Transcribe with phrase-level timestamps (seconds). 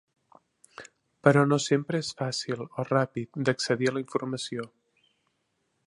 [1.27, 4.71] Però no sempre és fàcil, o ràpid, d’accedir a la informació.